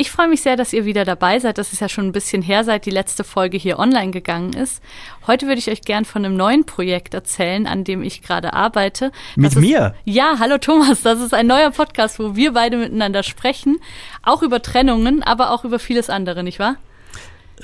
Ich 0.00 0.12
freue 0.12 0.28
mich 0.28 0.42
sehr, 0.42 0.54
dass 0.54 0.72
ihr 0.72 0.84
wieder 0.84 1.04
dabei 1.04 1.40
seid. 1.40 1.58
Das 1.58 1.72
ist 1.72 1.80
ja 1.80 1.88
schon 1.88 2.06
ein 2.06 2.12
bisschen 2.12 2.40
her, 2.40 2.62
seit 2.62 2.86
die 2.86 2.90
letzte 2.90 3.24
Folge 3.24 3.58
hier 3.58 3.80
online 3.80 4.12
gegangen 4.12 4.52
ist. 4.52 4.80
Heute 5.26 5.48
würde 5.48 5.58
ich 5.58 5.68
euch 5.68 5.82
gern 5.82 6.04
von 6.04 6.24
einem 6.24 6.36
neuen 6.36 6.64
Projekt 6.64 7.14
erzählen, 7.14 7.66
an 7.66 7.82
dem 7.82 8.04
ich 8.04 8.22
gerade 8.22 8.52
arbeite. 8.52 9.10
Mit 9.34 9.54
ist, 9.54 9.58
mir? 9.58 9.96
Ja, 10.04 10.36
hallo 10.38 10.58
Thomas. 10.58 11.02
Das 11.02 11.18
ist 11.18 11.34
ein 11.34 11.48
neuer 11.48 11.72
Podcast, 11.72 12.20
wo 12.20 12.36
wir 12.36 12.52
beide 12.52 12.76
miteinander 12.76 13.24
sprechen. 13.24 13.78
Auch 14.22 14.44
über 14.44 14.62
Trennungen, 14.62 15.24
aber 15.24 15.50
auch 15.50 15.64
über 15.64 15.80
vieles 15.80 16.10
andere, 16.10 16.44
nicht 16.44 16.60
wahr? 16.60 16.76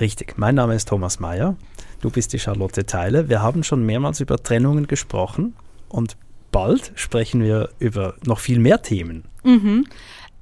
Richtig. 0.01 0.37
Mein 0.37 0.57
Name 0.57 0.75
ist 0.75 0.89
Thomas 0.89 1.21
Mayer. 1.21 1.55
Du 2.01 2.11
bist 2.11 2.33
die 2.33 2.41
Charlotte 2.41 2.85
Teile. 2.85 3.29
Wir 3.29 3.43
haben 3.43 3.63
schon 3.63 3.87
mehrmals 3.87 4.19
über 4.19 4.43
Trennungen 4.43 4.89
gesprochen 4.89 5.55
und 5.89 6.17
bald 6.51 6.91
sprechen 6.97 7.45
wir 7.45 7.71
über 7.79 8.15
noch 8.27 8.41
viel 8.41 8.59
mehr 8.59 8.83
Themen. 8.83 9.23
Mhm. 9.45 9.87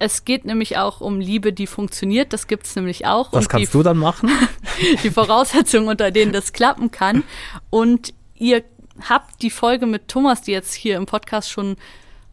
Es 0.03 0.25
geht 0.25 0.45
nämlich 0.45 0.79
auch 0.79 1.01
um 1.01 1.21
Liebe, 1.21 1.53
die 1.53 1.69
funktioniert. 1.69 2.33
Das 2.33 2.49
gibt 2.49 2.67
es 2.67 2.75
nämlich 2.75 3.07
auch. 3.07 3.33
Was 3.33 3.49
kannst 3.49 3.73
du 3.73 3.85
dann 3.85 3.99
machen? 3.99 4.33
die 5.05 5.11
Voraussetzungen, 5.13 5.89
unter 5.89 6.11
denen 6.11 6.33
das 6.33 6.53
klappen 6.53 6.91
kann. 6.91 7.23
Und 7.71 8.13
ihr 8.35 8.65
habt 9.09 9.41
die 9.43 9.51
Folge 9.51 9.87
mit 9.87 10.09
Thomas, 10.09 10.43
die 10.43 10.51
jetzt 10.51 10.75
hier 10.75 10.97
im 10.97 11.07
Podcast 11.07 11.53
schon 11.53 11.77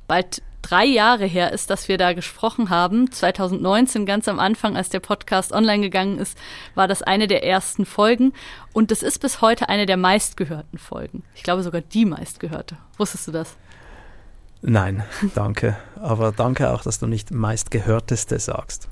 bald 0.08 0.42
drei 0.64 0.84
Jahre 0.84 1.28
her 1.28 1.54
ist, 1.54 1.70
dass 1.70 1.88
wir 1.88 2.00
da 2.00 2.14
gesprochen 2.14 2.72
haben. 2.72 3.12
2019, 3.12 4.08
ganz 4.08 4.28
am 4.28 4.40
Anfang, 4.40 4.76
als 4.76 4.90
der 4.90 5.00
Podcast 5.00 5.52
online 5.52 5.84
gegangen 5.84 6.18
ist, 6.18 6.40
war 6.74 6.88
das 6.88 7.04
eine 7.04 7.28
der 7.28 7.44
ersten 7.44 7.86
Folgen. 7.86 8.34
Und 8.74 8.90
das 8.90 9.04
ist 9.04 9.20
bis 9.20 9.42
heute 9.42 9.70
eine 9.70 9.86
der 9.86 9.98
meistgehörten 9.98 10.80
Folgen. 10.80 11.22
Ich 11.36 11.44
glaube 11.44 11.62
sogar 11.62 11.82
die 11.82 12.06
meistgehörte. 12.06 12.78
Wusstest 12.98 13.28
du 13.28 13.32
das? 13.32 13.56
Nein, 14.62 15.04
danke. 15.36 15.78
Aber 15.96 16.32
danke 16.32 16.72
auch, 16.72 16.82
dass 16.82 17.00
du 17.00 17.08
nicht 17.08 17.32
meistgehörteste 17.32 18.40
sagst. 18.40 18.90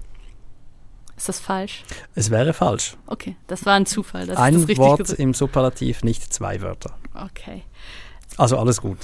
Ist 1.17 1.29
das 1.29 1.39
falsch? 1.39 1.83
Es 2.13 2.29
wäre 2.29 2.53
falsch. 2.53 2.95
Okay, 3.07 3.35
das 3.47 3.65
war 3.65 3.73
ein 3.73 3.87
Zufall. 3.87 4.29
ein 4.35 4.77
Wort 4.77 5.09
im 5.13 5.33
Superlativ, 5.33 6.03
nicht 6.03 6.31
zwei 6.31 6.61
Wörter. 6.61 6.95
Okay. 7.15 7.63
Also 8.37 8.57
alles 8.57 8.81
gut. 8.81 8.99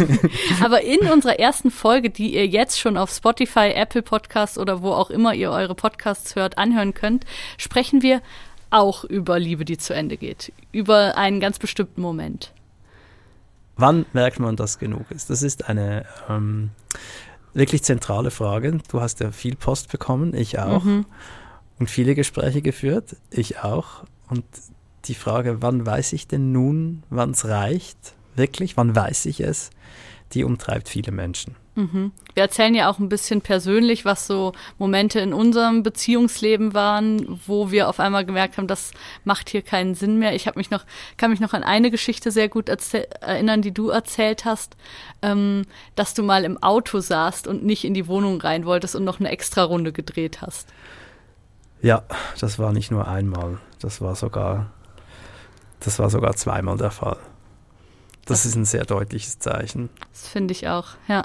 Aber 0.64 0.82
in 0.82 1.00
unserer 1.00 1.38
ersten 1.38 1.70
Folge, 1.70 2.08
die 2.08 2.34
ihr 2.34 2.46
jetzt 2.46 2.80
schon 2.80 2.96
auf 2.96 3.10
Spotify, 3.10 3.72
Apple 3.74 4.02
Podcasts 4.02 4.56
oder 4.56 4.80
wo 4.80 4.92
auch 4.92 5.10
immer 5.10 5.34
ihr 5.34 5.50
eure 5.50 5.74
Podcasts 5.74 6.34
hört, 6.34 6.56
anhören 6.56 6.94
könnt, 6.94 7.26
sprechen 7.58 8.00
wir 8.00 8.22
auch 8.70 9.04
über 9.04 9.38
Liebe, 9.38 9.66
die 9.66 9.76
zu 9.76 9.92
Ende 9.92 10.16
geht. 10.16 10.52
Über 10.72 11.18
einen 11.18 11.40
ganz 11.40 11.58
bestimmten 11.58 12.00
Moment. 12.00 12.52
Wann 13.80 14.04
merkt 14.12 14.38
man, 14.40 14.56
dass 14.56 14.78
genug 14.78 15.10
ist? 15.10 15.30
Das 15.30 15.42
ist 15.42 15.68
eine 15.68 16.04
ähm, 16.28 16.70
wirklich 17.54 17.82
zentrale 17.82 18.30
Frage. 18.30 18.78
Du 18.90 19.00
hast 19.00 19.20
ja 19.20 19.32
viel 19.32 19.56
Post 19.56 19.90
bekommen, 19.90 20.34
ich 20.34 20.58
auch. 20.58 20.84
Mhm. 20.84 21.06
Und 21.78 21.88
viele 21.88 22.14
Gespräche 22.14 22.60
geführt, 22.60 23.16
ich 23.30 23.60
auch. 23.60 24.04
Und 24.28 24.44
die 25.06 25.14
Frage, 25.14 25.62
wann 25.62 25.86
weiß 25.86 26.12
ich 26.12 26.28
denn 26.28 26.52
nun, 26.52 27.04
wann 27.08 27.30
es 27.30 27.46
reicht? 27.46 28.14
Wirklich, 28.36 28.76
wann 28.76 28.94
weiß 28.94 29.24
ich 29.26 29.40
es? 29.40 29.70
Die 30.32 30.44
umtreibt 30.44 30.88
viele 30.88 31.12
Menschen. 31.12 31.56
Mhm. 31.74 32.12
Wir 32.34 32.42
erzählen 32.42 32.74
ja 32.74 32.90
auch 32.90 32.98
ein 32.98 33.08
bisschen 33.08 33.40
persönlich, 33.40 34.04
was 34.04 34.26
so 34.26 34.52
Momente 34.78 35.20
in 35.20 35.32
unserem 35.32 35.82
Beziehungsleben 35.82 36.74
waren, 36.74 37.40
wo 37.46 37.70
wir 37.70 37.88
auf 37.88 38.00
einmal 38.00 38.24
gemerkt 38.24 38.56
haben, 38.56 38.66
das 38.66 38.92
macht 39.24 39.48
hier 39.50 39.62
keinen 39.62 39.94
Sinn 39.94 40.18
mehr. 40.18 40.34
Ich 40.34 40.46
habe 40.46 40.58
mich 40.58 40.70
noch, 40.70 40.84
kann 41.16 41.30
mich 41.30 41.40
noch 41.40 41.54
an 41.54 41.62
eine 41.62 41.90
Geschichte 41.90 42.30
sehr 42.30 42.48
gut 42.48 42.68
erinnern, 42.68 43.62
die 43.62 43.72
du 43.72 43.88
erzählt 43.88 44.44
hast, 44.44 44.76
ähm, 45.22 45.62
dass 45.94 46.14
du 46.14 46.22
mal 46.22 46.44
im 46.44 46.62
Auto 46.62 47.00
saßt 47.00 47.46
und 47.46 47.64
nicht 47.64 47.84
in 47.84 47.94
die 47.94 48.06
Wohnung 48.06 48.40
rein 48.40 48.64
wolltest 48.66 48.96
und 48.96 49.04
noch 49.04 49.20
eine 49.20 49.30
extra 49.30 49.62
Runde 49.62 49.92
gedreht 49.92 50.42
hast. 50.42 50.68
Ja, 51.82 52.02
das 52.38 52.58
war 52.58 52.72
nicht 52.72 52.90
nur 52.90 53.08
einmal, 53.08 53.58
das 53.80 54.00
war 54.00 54.14
sogar, 54.14 54.70
das 55.80 55.98
war 55.98 56.10
sogar 56.10 56.36
zweimal 56.36 56.76
der 56.76 56.90
Fall. 56.90 57.16
Das, 58.30 58.46
ist 58.46 58.54
ein 58.54 58.64
sehr 58.64 58.84
deutliches 58.84 59.38
Zeichen. 59.38 59.90
Das 60.12 60.28
finde 60.28 60.52
ich 60.52 60.68
auch, 60.68 60.88
ja. 61.08 61.24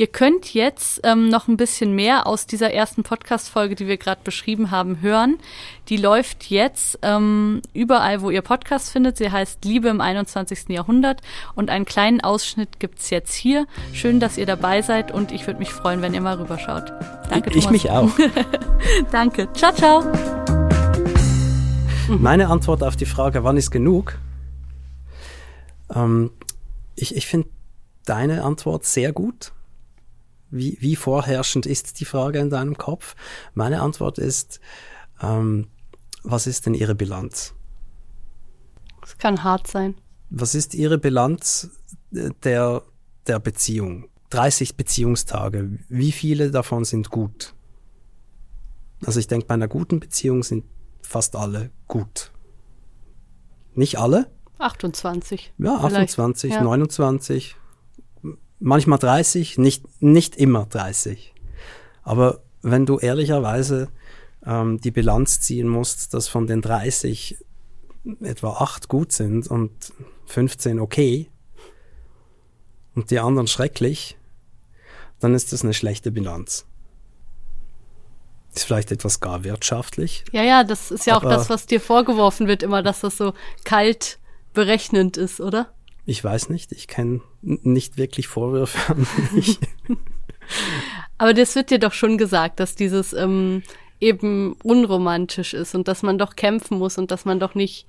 Ihr 0.00 0.06
könnt 0.06 0.54
jetzt 0.54 1.00
ähm, 1.02 1.28
noch 1.28 1.48
ein 1.48 1.56
bisschen 1.56 1.92
mehr 1.92 2.28
aus 2.28 2.46
dieser 2.46 2.72
ersten 2.72 3.02
Podcast-Folge, 3.02 3.74
die 3.74 3.88
wir 3.88 3.96
gerade 3.96 4.20
beschrieben 4.22 4.70
haben, 4.70 5.00
hören. 5.00 5.38
Die 5.88 5.96
läuft 5.96 6.50
jetzt 6.50 7.00
ähm, 7.02 7.62
überall, 7.72 8.22
wo 8.22 8.30
ihr 8.30 8.42
Podcast 8.42 8.92
findet. 8.92 9.16
Sie 9.16 9.32
heißt 9.32 9.64
Liebe 9.64 9.88
im 9.88 10.00
21. 10.00 10.68
Jahrhundert 10.68 11.20
und 11.56 11.68
einen 11.68 11.84
kleinen 11.84 12.20
Ausschnitt 12.20 12.78
gibt's 12.78 13.10
jetzt 13.10 13.34
hier. 13.34 13.66
Schön, 13.92 14.20
dass 14.20 14.38
ihr 14.38 14.46
dabei 14.46 14.82
seid 14.82 15.10
und 15.10 15.32
ich 15.32 15.48
würde 15.48 15.58
mich 15.58 15.72
freuen, 15.72 16.00
wenn 16.00 16.14
ihr 16.14 16.20
mal 16.20 16.36
rüberschaut. 16.36 16.92
Danke, 17.28 17.50
Ich, 17.50 17.56
ich 17.64 17.70
mich 17.70 17.90
auch. 17.90 18.10
Danke. 19.10 19.52
Ciao, 19.54 19.72
ciao. 19.72 20.04
Meine 22.06 22.48
Antwort 22.50 22.84
auf 22.84 22.94
die 22.94 23.04
Frage, 23.04 23.42
wann 23.42 23.56
ist 23.56 23.72
genug? 23.72 24.16
Ähm, 25.94 26.30
ich 26.96 27.16
ich 27.16 27.26
finde 27.26 27.48
deine 28.04 28.44
Antwort 28.44 28.84
sehr 28.84 29.12
gut 29.12 29.52
wie, 30.50 30.78
wie 30.80 30.96
vorherrschend 30.96 31.66
ist 31.66 32.00
die 32.00 32.04
Frage 32.04 32.38
in 32.38 32.50
deinem 32.50 32.76
Kopf? 32.76 33.14
Meine 33.54 33.80
Antwort 33.82 34.18
ist, 34.18 34.60
ähm, 35.20 35.68
was 36.22 36.46
ist 36.46 36.66
denn 36.66 36.74
Ihre 36.74 36.94
Bilanz? 36.94 37.54
Es 39.02 39.16
kann 39.18 39.44
hart 39.44 39.66
sein. 39.66 39.94
Was 40.30 40.54
ist 40.54 40.74
Ihre 40.74 40.98
Bilanz 40.98 41.70
der, 42.10 42.82
der 43.26 43.38
Beziehung? 43.40 44.08
30 44.30 44.76
Beziehungstage, 44.76 45.78
wie 45.88 46.12
viele 46.12 46.50
davon 46.50 46.84
sind 46.84 47.10
gut? 47.10 47.54
Also 49.04 49.20
ich 49.20 49.26
denke, 49.26 49.46
bei 49.46 49.54
einer 49.54 49.68
guten 49.68 50.00
Beziehung 50.00 50.42
sind 50.42 50.64
fast 51.00 51.36
alle 51.36 51.70
gut. 51.86 52.32
Nicht 53.74 53.98
alle? 53.98 54.30
28. 54.58 55.52
Ja, 55.58 55.76
28, 55.76 56.52
ja. 56.52 56.62
29, 56.62 57.56
manchmal 58.60 58.98
30, 58.98 59.58
nicht, 59.58 60.02
nicht 60.02 60.36
immer 60.36 60.66
30. 60.66 61.34
Aber 62.02 62.40
wenn 62.62 62.86
du 62.86 62.98
ehrlicherweise 62.98 63.88
ähm, 64.44 64.80
die 64.80 64.90
Bilanz 64.90 65.40
ziehen 65.40 65.68
musst, 65.68 66.14
dass 66.14 66.28
von 66.28 66.46
den 66.46 66.62
30 66.62 67.38
etwa 68.22 68.54
8 68.54 68.88
gut 68.88 69.12
sind 69.12 69.48
und 69.48 69.92
15 70.26 70.80
okay 70.80 71.30
und 72.94 73.10
die 73.10 73.18
anderen 73.18 73.46
schrecklich, 73.46 74.16
dann 75.20 75.34
ist 75.34 75.52
das 75.52 75.62
eine 75.62 75.74
schlechte 75.74 76.10
Bilanz. 76.10 76.66
Ist 78.54 78.64
vielleicht 78.64 78.90
etwas 78.90 79.20
gar 79.20 79.44
wirtschaftlich. 79.44 80.24
Ja, 80.32 80.42
ja, 80.42 80.64
das 80.64 80.90
ist 80.90 81.06
ja 81.06 81.16
auch 81.16 81.22
das, 81.22 81.50
was 81.50 81.66
dir 81.66 81.80
vorgeworfen 81.80 82.46
wird, 82.48 82.62
immer, 82.62 82.82
dass 82.82 83.00
das 83.00 83.16
so 83.16 83.34
kalt 83.64 84.18
berechnend 84.54 85.16
ist, 85.16 85.40
oder? 85.40 85.72
Ich 86.06 86.22
weiß 86.24 86.48
nicht, 86.48 86.72
ich 86.72 86.88
kenne 86.88 87.20
nicht 87.42 87.98
wirklich 87.98 88.28
Vorwürfe 88.28 88.92
an 88.92 89.06
mich. 89.32 89.58
Aber 91.18 91.34
das 91.34 91.54
wird 91.54 91.70
dir 91.70 91.78
doch 91.78 91.92
schon 91.92 92.18
gesagt, 92.18 92.60
dass 92.60 92.74
dieses 92.74 93.12
ähm, 93.12 93.62
eben 94.00 94.54
unromantisch 94.62 95.54
ist 95.54 95.74
und 95.74 95.88
dass 95.88 96.02
man 96.02 96.18
doch 96.18 96.36
kämpfen 96.36 96.78
muss 96.78 96.98
und 96.98 97.10
dass 97.10 97.24
man 97.24 97.40
doch 97.40 97.54
nicht 97.54 97.86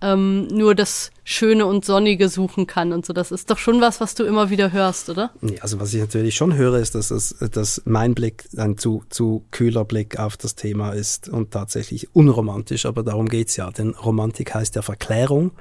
ähm, 0.00 0.48
nur 0.48 0.74
das 0.74 1.10
Schöne 1.22 1.66
und 1.66 1.84
Sonnige 1.84 2.28
suchen 2.28 2.66
kann 2.66 2.92
und 2.92 3.06
so. 3.06 3.12
Das 3.12 3.30
ist 3.30 3.50
doch 3.50 3.58
schon 3.58 3.80
was, 3.80 4.00
was 4.00 4.14
du 4.14 4.24
immer 4.24 4.50
wieder 4.50 4.72
hörst, 4.72 5.08
oder? 5.08 5.30
Nee, 5.40 5.60
also 5.60 5.80
was 5.80 5.94
ich 5.94 6.00
natürlich 6.00 6.34
schon 6.34 6.56
höre, 6.56 6.78
ist, 6.78 6.94
dass, 6.94 7.10
es, 7.10 7.36
dass 7.52 7.80
mein 7.84 8.14
Blick 8.14 8.44
ein 8.56 8.76
zu, 8.76 9.04
zu 9.08 9.44
kühler 9.50 9.84
Blick 9.84 10.18
auf 10.18 10.36
das 10.36 10.56
Thema 10.56 10.90
ist 10.90 11.28
und 11.28 11.52
tatsächlich 11.52 12.14
unromantisch, 12.14 12.86
aber 12.86 13.02
darum 13.02 13.28
geht's 13.28 13.56
ja. 13.56 13.70
Denn 13.70 13.90
Romantik 13.90 14.52
heißt 14.54 14.74
ja 14.74 14.82
Verklärung. 14.82 15.52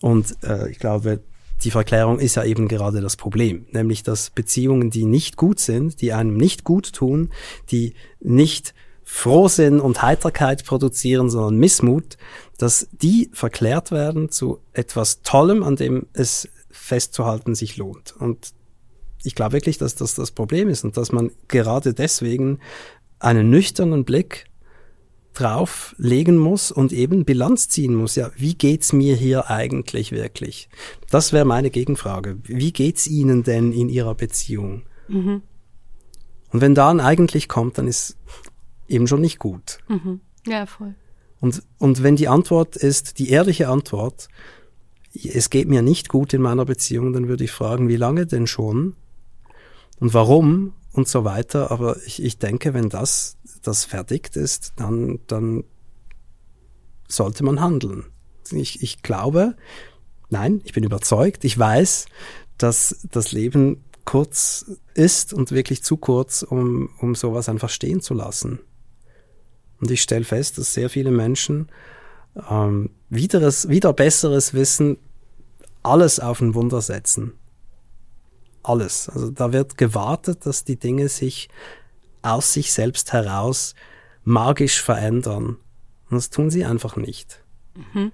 Und 0.00 0.36
äh, 0.42 0.70
ich 0.70 0.78
glaube, 0.78 1.20
die 1.64 1.70
Verklärung 1.70 2.18
ist 2.18 2.34
ja 2.34 2.44
eben 2.44 2.68
gerade 2.68 3.00
das 3.00 3.16
Problem, 3.16 3.66
nämlich 3.70 4.02
dass 4.02 4.30
Beziehungen, 4.30 4.90
die 4.90 5.06
nicht 5.06 5.36
gut 5.36 5.58
sind, 5.58 6.00
die 6.00 6.12
einem 6.12 6.36
nicht 6.36 6.64
gut 6.64 6.92
tun, 6.92 7.30
die 7.70 7.94
nicht 8.20 8.74
Frohsinn 9.04 9.80
und 9.80 10.02
Heiterkeit 10.02 10.64
produzieren, 10.64 11.30
sondern 11.30 11.56
Missmut, 11.56 12.18
dass 12.58 12.88
die 12.90 13.30
verklärt 13.32 13.90
werden 13.90 14.30
zu 14.30 14.58
etwas 14.72 15.22
Tollem, 15.22 15.62
an 15.62 15.76
dem 15.76 16.06
es 16.12 16.48
festzuhalten 16.70 17.54
sich 17.54 17.76
lohnt. 17.76 18.14
Und 18.18 18.52
ich 19.22 19.34
glaube 19.34 19.54
wirklich, 19.54 19.78
dass 19.78 19.94
das 19.94 20.14
das 20.14 20.30
Problem 20.32 20.68
ist 20.68 20.84
und 20.84 20.96
dass 20.96 21.12
man 21.12 21.30
gerade 21.48 21.94
deswegen 21.94 22.58
einen 23.18 23.48
nüchternen 23.48 24.04
Blick 24.04 24.46
drauflegen 25.36 26.38
muss 26.38 26.72
und 26.72 26.92
eben 26.92 27.24
Bilanz 27.24 27.68
ziehen 27.68 27.94
muss. 27.94 28.16
Ja, 28.16 28.30
wie 28.36 28.54
geht's 28.54 28.92
mir 28.92 29.14
hier 29.14 29.50
eigentlich 29.50 30.12
wirklich? 30.12 30.68
Das 31.10 31.32
wäre 31.32 31.44
meine 31.44 31.70
Gegenfrage. 31.70 32.38
Wie 32.44 32.72
geht's 32.72 33.06
Ihnen 33.06 33.42
denn 33.42 33.72
in 33.72 33.88
Ihrer 33.88 34.14
Beziehung? 34.14 34.82
Mhm. 35.08 35.42
Und 36.52 36.60
wenn 36.60 36.74
dann 36.74 37.00
eigentlich 37.00 37.48
kommt, 37.48 37.76
dann 37.76 37.86
ist 37.86 38.16
eben 38.88 39.06
schon 39.06 39.20
nicht 39.20 39.38
gut. 39.38 39.78
Mhm. 39.88 40.20
Ja, 40.46 40.64
voll. 40.64 40.94
Und, 41.40 41.62
und 41.78 42.02
wenn 42.02 42.16
die 42.16 42.28
Antwort 42.28 42.76
ist, 42.76 43.18
die 43.18 43.28
ehrliche 43.28 43.68
Antwort, 43.68 44.28
es 45.12 45.50
geht 45.50 45.68
mir 45.68 45.82
nicht 45.82 46.08
gut 46.08 46.32
in 46.32 46.40
meiner 46.40 46.64
Beziehung, 46.64 47.12
dann 47.12 47.28
würde 47.28 47.44
ich 47.44 47.52
fragen, 47.52 47.88
wie 47.88 47.96
lange 47.96 48.26
denn 48.26 48.46
schon? 48.46 48.94
Und 49.98 50.14
warum? 50.14 50.72
Und 50.96 51.08
so 51.08 51.24
weiter. 51.24 51.70
Aber 51.70 51.98
ich, 52.06 52.22
ich 52.22 52.38
denke, 52.38 52.72
wenn 52.72 52.88
das, 52.88 53.36
das 53.62 53.84
verdickt 53.84 54.34
ist, 54.34 54.72
dann, 54.76 55.20
dann 55.26 55.62
sollte 57.06 57.44
man 57.44 57.60
handeln. 57.60 58.06
Ich, 58.50 58.82
ich 58.82 59.02
glaube, 59.02 59.56
nein, 60.30 60.62
ich 60.64 60.72
bin 60.72 60.84
überzeugt, 60.84 61.44
ich 61.44 61.58
weiß, 61.58 62.06
dass 62.56 63.06
das 63.10 63.32
Leben 63.32 63.84
kurz 64.06 64.70
ist 64.94 65.34
und 65.34 65.52
wirklich 65.52 65.82
zu 65.82 65.98
kurz, 65.98 66.42
um, 66.42 66.88
um 66.98 67.14
sowas 67.14 67.50
einfach 67.50 67.68
stehen 67.68 68.00
zu 68.00 68.14
lassen. 68.14 68.60
Und 69.78 69.90
ich 69.90 70.00
stelle 70.00 70.24
fest, 70.24 70.56
dass 70.56 70.72
sehr 70.72 70.88
viele 70.88 71.10
Menschen 71.10 71.68
ähm, 72.48 72.88
wiederes, 73.10 73.68
wieder 73.68 73.92
besseres 73.92 74.54
Wissen 74.54 74.96
alles 75.82 76.20
auf 76.20 76.40
ein 76.40 76.54
Wunder 76.54 76.80
setzen. 76.80 77.34
Alles. 78.66 79.08
Also 79.08 79.30
da 79.30 79.52
wird 79.52 79.78
gewartet, 79.78 80.44
dass 80.44 80.64
die 80.64 80.76
Dinge 80.76 81.08
sich 81.08 81.48
aus 82.22 82.52
sich 82.52 82.72
selbst 82.72 83.12
heraus 83.12 83.76
magisch 84.24 84.82
verändern. 84.82 85.58
Und 86.10 86.16
das 86.16 86.30
tun 86.30 86.50
sie 86.50 86.64
einfach 86.64 86.96
nicht. 86.96 87.44
Mhm. 87.74 88.10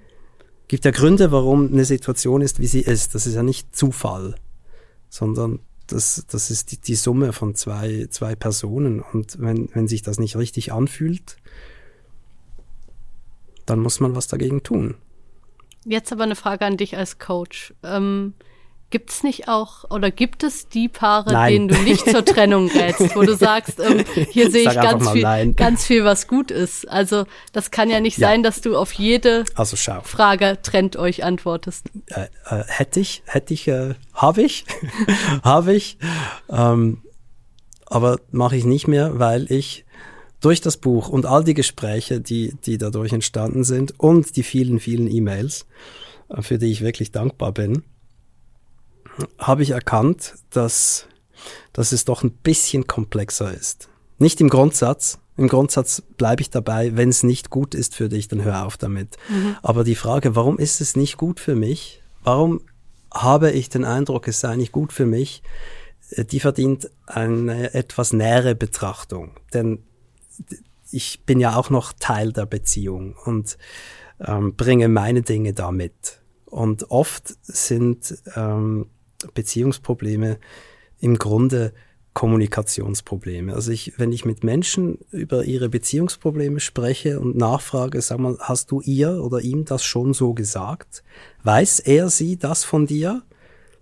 Gibt 0.69 0.85
ja 0.85 0.91
Gründe, 0.91 1.33
warum 1.33 1.73
eine 1.73 1.87
Situation 1.87 2.43
ist, 2.43 2.61
wie 2.61 2.67
sie 2.67 2.81
ist. 2.81 3.15
Das 3.15 3.27
ist 3.27 3.35
ja 3.35 3.43
nicht 3.43 3.75
Zufall, 3.75 4.35
sondern 5.09 5.61
das, 5.87 6.27
das 6.29 6.51
ist 6.51 6.73
die, 6.73 6.79
die 6.79 6.97
Summe 6.97 7.33
von 7.33 7.55
zwei, 7.55 8.07
zwei 8.11 8.35
Personen. 8.35 9.01
Und 9.01 9.41
wenn, 9.41 9.71
wenn 9.73 9.89
sich 9.89 10.03
das 10.03 10.19
nicht 10.19 10.37
richtig 10.37 10.71
anfühlt, 10.71 11.37
dann 13.65 13.81
muss 13.81 14.01
man 14.01 14.15
was 14.15 14.27
dagegen 14.27 14.63
tun. 14.63 14.97
Jetzt 15.87 16.13
aber 16.13 16.25
eine 16.25 16.37
Frage 16.37 16.67
an 16.67 16.77
dich 16.77 16.97
als 16.97 17.19
Coach. 17.19 17.73
Ähm, 17.83 18.35
Gibt 18.93 19.09
es 19.09 19.23
nicht 19.23 19.49
auch 19.49 19.91
oder 19.91 20.11
gibt 20.11 20.43
es 20.43 20.69
die 20.69 20.87
Paare, 20.87 21.33
nein. 21.33 21.53
denen 21.53 21.69
du 21.69 21.79
nicht 21.79 22.07
zur 22.07 22.23
Trennung 22.27 22.69
rätst, 22.71 23.17
wo 23.17 23.23
du 23.23 23.35
sagst, 23.35 23.81
ähm, 23.81 24.05
hier 24.31 24.51
sehe 24.51 24.69
ich 24.69 24.75
ganz 24.75 25.11
viel, 25.11 25.23
nein. 25.23 25.57
ganz 25.57 25.87
viel, 25.87 26.05
was 26.05 26.29
gut 26.29 26.51
ist. 26.51 26.87
Also 26.91 27.25
das 27.55 27.71
kann 27.71 27.89
ja 27.89 28.01
nicht 28.01 28.19
ja. 28.19 28.29
sein, 28.29 28.43
dass 28.43 28.61
du 28.61 28.77
auf 28.77 28.93
jede 28.93 29.47
also 29.55 29.79
Frage 30.03 30.59
trennt 30.63 30.97
euch 30.97 31.25
antwortest. 31.25 31.87
Äh, 32.09 32.27
äh, 32.45 32.65
hätte 32.67 33.01
ich, 33.01 33.23
hätte 33.25 33.55
ich, 33.55 33.67
äh, 33.67 33.95
habe 34.13 34.43
ich, 34.43 34.67
habe 35.43 35.73
ich, 35.73 35.97
ähm, 36.51 37.01
aber 37.87 38.21
mache 38.31 38.57
ich 38.57 38.67
nicht 38.67 38.89
mehr, 38.89 39.19
weil 39.19 39.51
ich 39.51 39.87
durch 40.43 40.61
das 40.61 40.77
Buch 40.77 41.09
und 41.09 41.25
all 41.25 41.45
die 41.45 41.55
Gespräche, 41.55 42.21
die, 42.21 42.55
die 42.67 42.77
dadurch 42.77 43.15
entstanden 43.15 43.65
sind 43.65 43.99
und 43.99 44.37
die 44.37 44.43
vielen, 44.43 44.81
vielen 44.81 45.11
E-Mails, 45.11 45.65
äh, 46.29 46.43
für 46.43 46.59
die 46.59 46.71
ich 46.71 46.83
wirklich 46.83 47.11
dankbar 47.11 47.53
bin, 47.53 47.85
habe 49.39 49.63
ich 49.63 49.71
erkannt, 49.71 50.35
dass, 50.51 51.07
dass 51.73 51.93
es 51.93 52.05
doch 52.05 52.23
ein 52.23 52.33
bisschen 52.33 52.87
komplexer 52.87 53.53
ist. 53.53 53.89
Nicht 54.19 54.41
im 54.41 54.49
Grundsatz. 54.49 55.19
Im 55.37 55.49
Grundsatz 55.49 56.03
bleibe 56.17 56.43
ich 56.43 56.51
dabei, 56.51 56.97
wenn 56.97 57.09
es 57.09 57.23
nicht 57.23 57.51
gut 57.51 57.75
ist 57.75 57.95
für 57.95 58.09
dich, 58.09 58.29
dann 58.29 58.45
hör 58.45 58.67
auf 58.67 58.77
damit. 58.77 59.17
Mhm. 59.29 59.57
Aber 59.63 59.83
die 59.83 59.95
Frage, 59.95 60.37
warum 60.37 60.59
ist 60.59 60.81
es 60.81 60.95
nicht 60.95 61.17
gut 61.17 61.41
für 61.41 61.55
mich? 61.55 62.03
Warum 62.23 62.61
habe 63.13 63.51
ich 63.51 63.69
den 63.69 63.85
Eindruck, 63.85 64.29
es 64.29 64.41
sei 64.41 64.57
nicht 64.57 64.73
gut 64.73 64.93
für 64.93 65.07
mich? 65.07 65.43
Äh, 66.11 66.25
die 66.25 66.41
verdient 66.41 66.91
eine 67.07 67.75
etwas 67.75 68.13
nähere 68.13 68.55
Betrachtung. 68.55 69.33
Denn 69.55 69.83
ich 70.91 71.25
bin 71.25 71.41
ja 71.41 71.57
auch 71.57 71.71
noch 71.71 71.93
Teil 71.93 72.33
der 72.33 72.47
Beziehung 72.47 73.17
und 73.25 73.57
ähm, 74.21 74.55
bringe 74.55 74.89
meine 74.89 75.23
Dinge 75.23 75.55
da 75.55 75.71
mit. 75.71 76.21
Und 76.45 76.91
oft 76.91 77.35
sind 77.43 78.19
ähm, 78.37 78.87
Beziehungsprobleme 79.35 80.39
im 81.01 81.19
Grunde 81.19 81.73
Kommunikationsprobleme. 82.15 83.55
Also 83.55 83.71
ich, 83.71 83.95
wenn 83.97 84.13
ich 84.13 84.25
mit 84.25 84.45
Menschen 84.45 84.99
über 85.11 85.45
ihre 85.45 85.69
Beziehungsprobleme 85.69 86.61
spreche 86.61 87.19
und 87.21 87.37
nachfrage, 87.37 88.03
sag 88.03 88.19
mal, 88.19 88.37
hast 88.41 88.71
du 88.71 88.81
ihr 88.83 89.23
oder 89.23 89.41
ihm 89.41 89.65
das 89.65 89.83
schon 89.83 90.13
so 90.13 90.35
gesagt? 90.35 91.03
Weiß 91.43 91.81
er 91.81 92.11
sie 92.11 92.37
das 92.37 92.65
von 92.65 92.87
dir? 92.87 93.23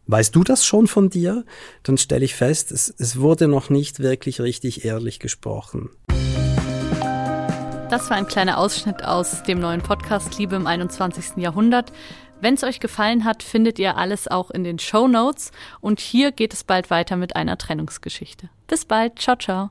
Weißt 0.06 0.34
du 0.34 0.44
das 0.44 0.64
schon 0.64 0.86
von 0.86 1.10
dir? 1.10 1.44
Dann 1.82 1.98
stelle 1.98 2.24
ich 2.24 2.34
fest, 2.34 2.72
es, 2.72 2.92
es 2.98 3.20
wurde 3.20 3.48
noch 3.48 3.68
nicht 3.68 4.00
wirklich 4.00 4.40
richtig 4.40 4.84
ehrlich 4.84 5.18
gesprochen. 5.18 5.90
Das 7.90 8.08
war 8.08 8.16
ein 8.16 8.28
kleiner 8.28 8.58
Ausschnitt 8.58 9.04
aus 9.04 9.42
dem 9.42 9.58
neuen 9.58 9.82
Podcast 9.82 10.38
Liebe 10.38 10.54
im 10.54 10.68
21. 10.68 11.36
Jahrhundert. 11.38 11.92
Wenn 12.40 12.54
es 12.54 12.64
euch 12.64 12.80
gefallen 12.80 13.24
hat, 13.24 13.42
findet 13.42 13.78
ihr 13.78 13.96
alles 13.96 14.26
auch 14.26 14.50
in 14.50 14.64
den 14.64 14.78
Show 14.78 15.08
Notes 15.08 15.52
und 15.80 16.00
hier 16.00 16.32
geht 16.32 16.54
es 16.54 16.64
bald 16.64 16.90
weiter 16.90 17.16
mit 17.16 17.36
einer 17.36 17.58
Trennungsgeschichte. 17.58 18.48
Bis 18.66 18.86
bald, 18.86 19.18
ciao, 19.18 19.36
ciao. 19.36 19.70